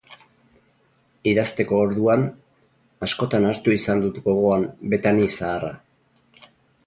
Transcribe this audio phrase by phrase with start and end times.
[1.31, 2.23] Idazteko orduan,
[3.09, 5.73] askotan hartu izan dut gogoan Betani zaharra.